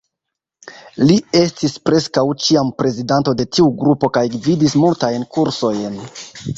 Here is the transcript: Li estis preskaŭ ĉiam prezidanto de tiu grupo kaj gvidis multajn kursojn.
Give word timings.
Li 1.09 1.17
estis 1.41 1.75
preskaŭ 1.89 2.25
ĉiam 2.47 2.73
prezidanto 2.81 3.37
de 3.43 3.49
tiu 3.53 3.71
grupo 3.85 4.13
kaj 4.19 4.27
gvidis 4.39 4.79
multajn 4.87 5.33
kursojn. 5.39 6.07